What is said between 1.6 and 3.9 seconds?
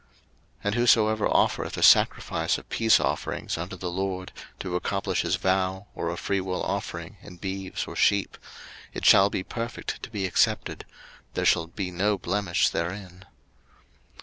a sacrifice of peace offerings unto